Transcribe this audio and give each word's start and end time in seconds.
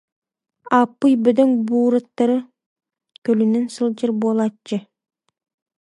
Ааппый 0.77 1.13
бөдөҥ 1.23 1.49
буураттары 1.67 2.37
көлүнэн 3.25 3.65
сылдьар 3.75 4.11
буолааччы 4.21 4.77